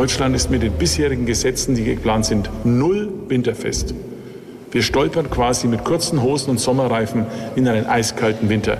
[0.00, 3.92] Deutschland ist mit den bisherigen Gesetzen, die geplant sind, null winterfest.
[4.70, 8.78] Wir stolpern quasi mit kurzen Hosen und Sommerreifen in einen eiskalten Winter.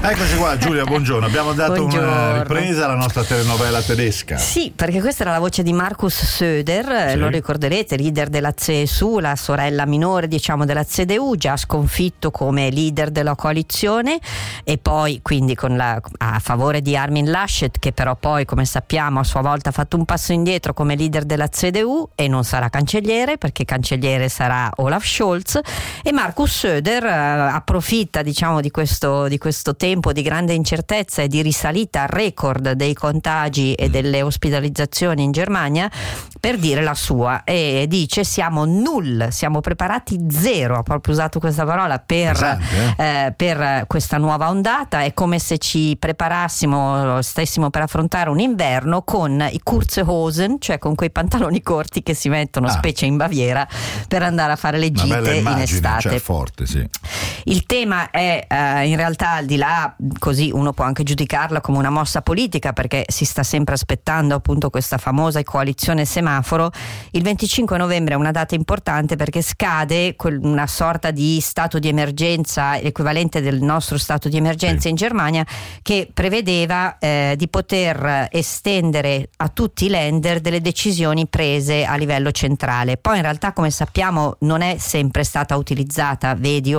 [0.00, 1.26] Eccoci qua Giulia, buongiorno.
[1.26, 2.06] Abbiamo dato Buongiorno.
[2.08, 4.36] una ripresa alla nostra telenovela tedesca.
[4.38, 7.16] Sì, perché questa era la voce di Markus Söder, eh, Sì.
[7.18, 13.10] lo ricorderete, leader della CSU, la sorella minore diciamo della CDU, già sconfitto come leader
[13.10, 14.18] della coalizione
[14.62, 19.18] e poi quindi con la- a favore di Armin Laschet che però poi come sappiamo
[19.20, 22.68] a sua volta ha fatto un passo indietro come leader della CDU e non sarà
[22.70, 25.58] cancelliere perché cancelliere sarà Olaf Scholz
[26.04, 27.10] e Markus Söder eh,
[27.52, 32.72] approfitta diciamo di questo, di questo tempo di grande incertezza e di risalita al record
[32.72, 35.90] dei contagi e delle ospedalizzazioni in Germania
[36.38, 41.64] per dire la sua e dice siamo null, siamo preparati zero, ha proprio usato questa
[41.64, 47.82] parola per, Pesante, eh, per questa nuova ondata, è come se ci preparassimo, stessimo per
[47.82, 52.72] affrontare un inverno con i Kurzhosen, cioè con quei pantaloni corti che si mettono Ah.
[52.72, 53.66] specie in Baviera
[54.06, 56.00] per andare a fare le gite in immagine, estate.
[56.02, 56.86] cioè forte, sì.
[57.44, 61.78] Il tema è eh, in realtà al di là, così uno può anche giudicarla come
[61.78, 66.70] una mossa politica perché si sta sempre aspettando appunto questa famosa coalizione semaforo.
[67.12, 71.88] Il 25 novembre è una data importante perché scade quel- una sorta di stato di
[71.88, 74.88] emergenza, equivalente del nostro stato di emergenza Sì.
[74.90, 75.46] in Germania,
[75.82, 82.30] che prevedeva eh, di poter estendere a tutti i lender delle decisioni prese a livello
[82.32, 82.96] centrale.
[82.96, 86.74] Poi in realtà come sappiamo non è sempre stata utilizzata, vedi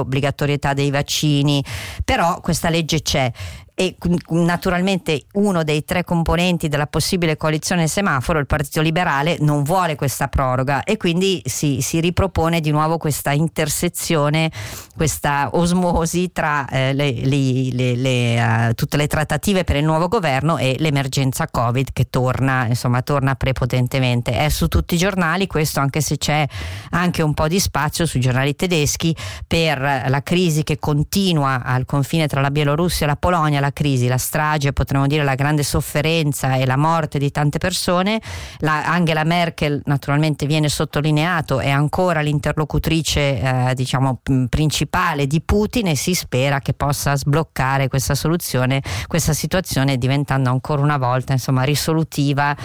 [0.50, 1.64] obbligatorietà dei vaccini,
[2.04, 3.32] però questa legge c'è
[3.80, 3.96] e
[4.32, 10.28] naturalmente uno dei tre componenti della possibile coalizione semaforo, il Partito Liberale, non vuole questa
[10.28, 14.52] proroga e quindi si, si ripropone di nuovo questa intersezione,
[14.98, 20.58] questa osmosi tra eh, le- le- le- eh, tutte le trattative per il nuovo governo
[20.58, 24.34] e l'emergenza Covid che torna, insomma, torna prepotentemente.
[24.34, 26.46] È su tutti i giornali questo, anche se c'è
[26.90, 29.16] anche un po' di spazio sui giornali tedeschi
[29.48, 34.08] per la crisi che continua al confine tra la Bielorussia e la Polonia, la crisi,
[34.08, 38.22] la strage, potremmo dire la grande sofferenza e la morte di tante persone.
[38.60, 45.96] La- Angela Merkel naturalmente viene sottolineato, è ancora l'interlocutrice eh, diciamo principale di Putin e
[45.96, 52.56] si spera che possa sbloccare questa soluzione, questa situazione diventando ancora una volta insomma risolutiva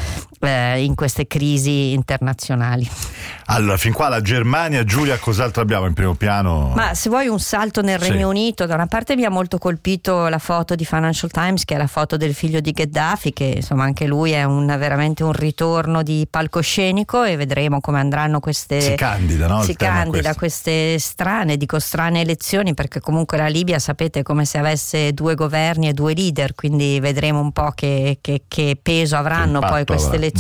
[0.45, 2.89] eh, in queste crisi internazionali.
[3.47, 6.73] Allora, fin qua la Germania, Giulia, cos'altro abbiamo in primo piano?
[6.75, 8.11] Ma se vuoi un salto nel Sì.
[8.11, 11.75] Regno Unito, da una parte mi ha molto colpito la foto di Financial Times, che
[11.75, 15.33] è la foto del figlio di Gheddafi, che insomma anche lui è un- veramente un
[15.33, 18.81] ritorno di palcoscenico e vedremo come andranno queste.
[18.81, 19.63] Si candida, no?
[19.63, 24.59] Si candida queste strane, dico strane elezioni, perché comunque la Libia sapete è come se
[24.59, 29.61] avesse due governi e due leader, quindi vedremo un po' che, che- che peso avranno
[29.61, 30.17] poi queste avrà.
[30.19, 30.34] elezioni.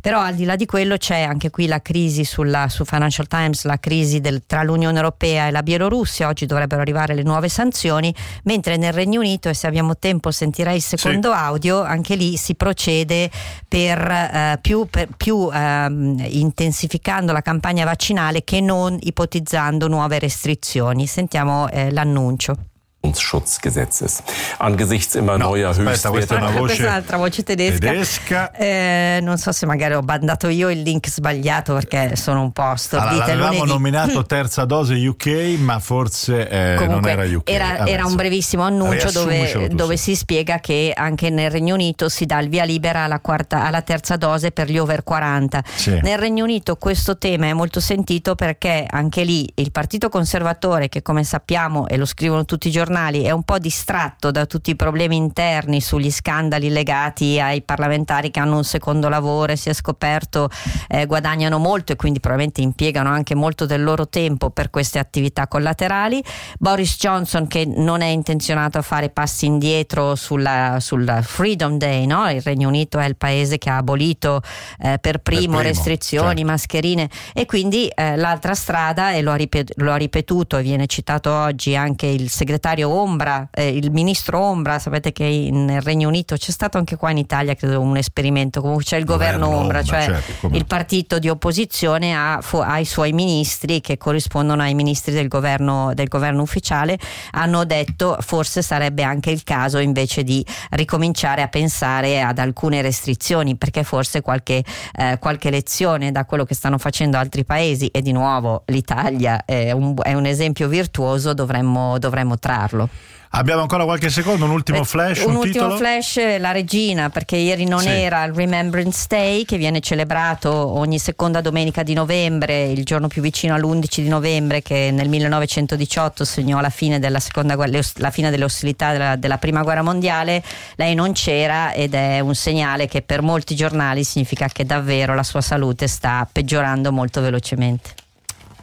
[0.00, 3.64] Però al di là di quello c'è anche qui la crisi sulla- su Financial Times,
[3.64, 8.14] la crisi del- tra l'Unione Europea e la Bielorussia, oggi dovrebbero arrivare le nuove sanzioni,
[8.44, 12.54] mentre nel Regno Unito, e se abbiamo tempo sentirei il secondo audio, anche lì si
[12.54, 13.30] procede
[13.66, 21.06] per, eh, più, per- più, ehm, intensificando la campagna vaccinale che non ipotizzando nuove restrizioni.
[21.06, 22.54] Sentiamo eh, l'annuncio.
[23.00, 24.22] Schutzgesetzes.
[24.58, 26.58] Angesichts immer No, neuer aspetta, questa è una Höchstwerte.
[26.58, 27.78] voce Questa è un'altra voce tedesca.
[27.78, 28.50] tedesca.
[28.52, 32.62] Eh, non so se magari ho bandato io il link sbagliato perché sono un po'
[32.62, 33.26] Allora, stordita.
[33.26, 33.68] l'avevamo lunedì.
[33.70, 35.26] nominato terza dose UK,
[35.58, 37.50] ma forse eh, non Comunque, era UK.
[37.50, 42.26] era, era un brevissimo annuncio dove, dove si spiega che anche nel Regno Unito si
[42.26, 45.62] dà il via libera alla, quarta- alla terza dose per gli over 40.
[45.74, 45.98] Sì.
[46.02, 51.00] Nel Regno Unito questo tema è molto sentito perché anche lì il Partito Conservatore, che
[51.00, 54.76] come sappiamo e lo scrivono tutti i giornali, è un po' distratto da tutti i
[54.76, 59.72] problemi interni sugli scandali legati ai parlamentari che hanno un secondo lavoro e si è
[59.72, 60.48] scoperto
[60.88, 65.48] eh, guadagnano molto e quindi probabilmente impiegano anche molto del loro tempo per queste attività
[65.48, 66.22] collaterali.
[66.58, 72.30] Boris Johnson che non è intenzionato a fare passi indietro sulla, sul Freedom Day, no?
[72.30, 74.40] il Regno Unito è il paese che ha abolito
[74.80, 76.44] eh, per, primo primo, restrizioni, certo.
[76.44, 80.86] mascherine e quindi eh, l'altra strada, e lo ha, ripet- lo ha ripetuto e viene
[80.86, 86.08] citato oggi anche il segretario Ombra, eh, il ministro Ombra, sapete che in- nel Regno
[86.08, 89.62] Unito c'è stato anche qua in Italia credo un esperimento, comunque c'è il governo, Governo
[89.62, 93.96] Ombra, Ombra, cioè certo, il partito di opposizione ha, fu- ha i suoi ministri che
[93.96, 96.98] corrispondono ai ministri del governo, del governo ufficiale,
[97.32, 103.56] hanno detto forse sarebbe anche il caso invece di ricominciare a pensare ad alcune restrizioni
[103.56, 104.62] perché forse qualche,
[104.96, 109.72] eh, qualche lezione da quello che stanno facendo altri paesi e di nuovo l'Italia è
[109.72, 112.67] un, è un esempio virtuoso dovremmo, dovremmo trarre.
[112.68, 112.88] Farlo.
[113.30, 115.76] Abbiamo ancora qualche secondo, un ultimo flash, un, un, ultimo titolo?
[115.76, 117.88] flash, la regina, perché ieri non Sì.
[117.88, 123.20] era il Remembrance Day che viene celebrato ogni seconda domenica di novembre, il giorno più
[123.20, 128.44] vicino all'11 di novembre che nel 1918 segnò la fine, della seconda, la fine delle
[128.44, 130.42] ostilità della, della prima guerra mondiale.
[130.76, 135.22] Lei non c'era ed è un segnale che per molti giornali significa che davvero la
[135.22, 138.06] sua salute sta peggiorando molto velocemente.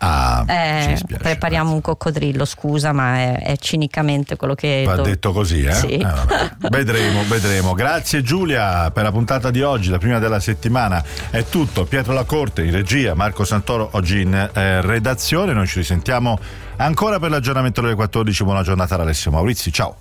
[0.08, 1.18] Ah, Eh, spiace.
[1.24, 5.74] prepariamo un coccodrillo, scusa, ma è, è cinicamente quello che Va do- detto così, eh?
[5.74, 5.98] Sì.
[5.98, 6.06] Eh,
[6.70, 7.74] vedremo, vedremo.
[7.74, 11.04] Grazie Giulia per la puntata di oggi, la prima della settimana.
[11.32, 11.86] È tutto.
[11.86, 15.54] Pietro Lacorte in regia, Marco Santoro oggi in eh, redazione.
[15.54, 16.38] Noi ci risentiamo
[16.78, 18.44] ancora per l'aggiornamento delle 14.
[18.44, 19.72] Buona giornata da Alessio Maurizi.
[19.74, 19.96] Ciao.